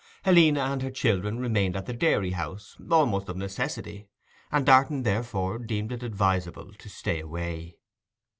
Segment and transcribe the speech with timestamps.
[0.23, 4.07] Helena and her children remained at the dairy house, almost of necessity,
[4.51, 7.77] and Darton therefore deemed it advisable to stay away.